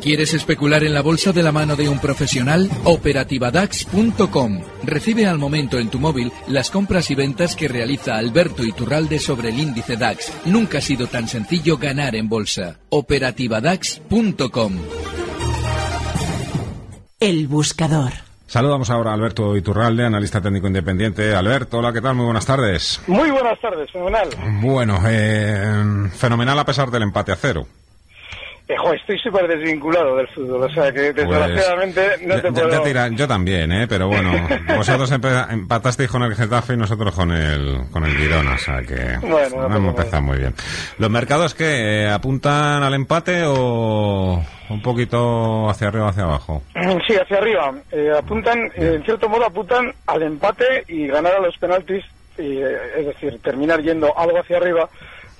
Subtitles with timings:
[0.00, 2.70] ¿Quieres especular en la bolsa de la mano de un profesional?
[2.84, 4.60] Operativadax.com.
[4.82, 9.50] Recibe al momento en tu móvil las compras y ventas que realiza Alberto Iturralde sobre
[9.50, 10.32] el índice DAX.
[10.46, 12.78] Nunca ha sido tan sencillo ganar en bolsa.
[12.88, 14.72] Operativadax.com.
[17.20, 18.12] El buscador.
[18.46, 21.34] Saludamos ahora a Alberto Iturralde, analista técnico independiente.
[21.34, 22.14] Alberto, hola, ¿qué tal?
[22.14, 23.02] Muy buenas tardes.
[23.06, 24.28] Muy buenas tardes, fenomenal.
[24.62, 27.66] Bueno, eh, fenomenal a pesar del empate a cero.
[28.70, 33.08] Eh, estoy súper desvinculado del fútbol, o sea que desgraciadamente pues, no te puedo...
[33.08, 33.86] yo también, ¿eh?
[33.88, 34.30] pero bueno,
[34.76, 39.18] vosotros empatasteis con el Getafe y nosotros con el, con el Girona, o sea que
[39.26, 40.54] bueno, no hemos empezado muy bien.
[40.98, 42.04] ¿Los mercados qué?
[42.04, 46.62] Eh, ¿Apuntan al empate o un poquito hacia arriba o hacia abajo?
[47.08, 47.74] Sí, hacia arriba.
[47.90, 52.04] Eh, apuntan, en cierto modo apuntan al empate y ganar a los penaltis,
[52.38, 54.88] es decir, terminar yendo algo hacia arriba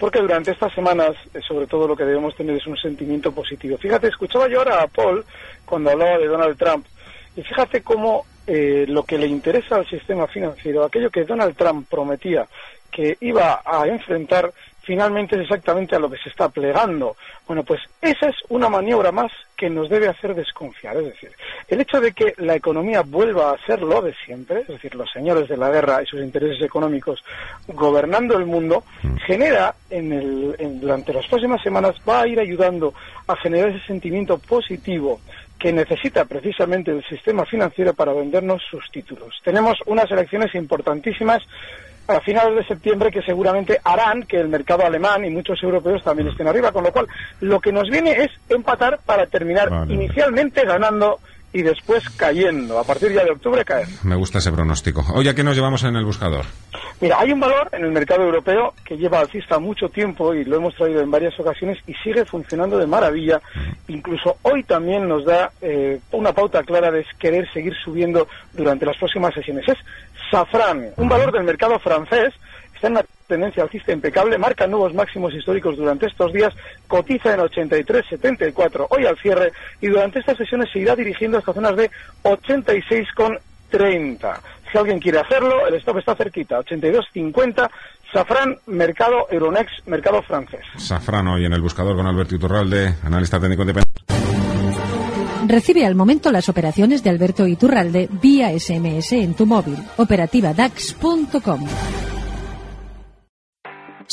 [0.00, 3.76] porque durante estas semanas, eh, sobre todo, lo que debemos tener es un sentimiento positivo.
[3.76, 5.24] Fíjate, escuchaba yo ahora a Paul
[5.66, 6.86] cuando hablaba de Donald Trump,
[7.36, 11.86] y fíjate cómo eh, lo que le interesa al sistema financiero, aquello que Donald Trump
[11.88, 12.48] prometía
[12.90, 17.16] que iba a enfrentar, finalmente es exactamente a lo que se está plegando.
[17.46, 20.96] Bueno, pues esa es una maniobra más que nos debe hacer desconfiar.
[20.96, 21.30] Es decir,
[21.68, 25.10] el hecho de que la economía vuelva a ser lo de siempre, es decir, los
[25.10, 27.22] señores de la guerra y sus intereses económicos
[27.68, 29.16] gobernando el mundo, mm.
[29.26, 32.94] genera en el, durante las próximas semanas, va a ir ayudando
[33.26, 35.20] a generar ese sentimiento positivo
[35.58, 39.38] que necesita precisamente el sistema financiero para vendernos sus títulos.
[39.44, 41.42] Tenemos unas elecciones importantísimas
[42.16, 46.28] a finales de septiembre que seguramente harán que el mercado alemán y muchos europeos también
[46.28, 47.06] estén arriba, con lo cual
[47.40, 51.20] lo que nos viene es empatar para terminar inicialmente ganando
[51.52, 52.78] y después cayendo.
[52.78, 53.88] A partir ya de octubre caer.
[54.02, 55.04] Me gusta ese pronóstico.
[55.14, 56.44] Oye, ¿a qué nos llevamos en el buscador?
[57.00, 60.56] Mira, hay un valor en el mercado europeo que lleva alcista mucho tiempo y lo
[60.56, 63.40] hemos traído en varias ocasiones y sigue funcionando de maravilla.
[63.88, 68.98] Incluso hoy también nos da eh, una pauta clara de querer seguir subiendo durante las
[68.98, 69.66] próximas sesiones.
[69.68, 69.78] Es
[70.30, 72.34] Safran, un valor del mercado francés,
[72.80, 76.54] está en una tendencia alcista impecable, marca nuevos máximos históricos durante estos días,
[76.88, 79.52] cotiza en 83.74 hoy al cierre
[79.82, 81.90] y durante estas sesiones se irá dirigiendo hasta zonas de
[82.22, 84.40] 86,30.
[84.72, 87.68] Si alguien quiere hacerlo, el stop está cerquita, 82.50,
[88.12, 90.62] Safran, mercado Euronext, mercado francés.
[90.76, 93.90] Safran hoy en el buscador con Alberto Iturralde, analista técnico independiente.
[95.46, 99.76] Recibe al momento las operaciones de Alberto Iturralde vía SMS en tu móvil.
[99.98, 101.66] Operativa DAX.com.